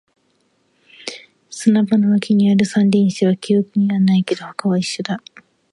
[1.51, 5.21] 砂場の脇にある三輪車は記憶にはないけど、他は一緒だ